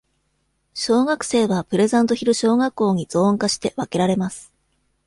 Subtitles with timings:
[0.73, 4.51] 小学生は、プレザントヒル小学校にゾーン化して、分けられます。